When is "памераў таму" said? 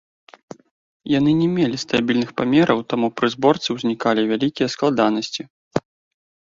2.43-3.07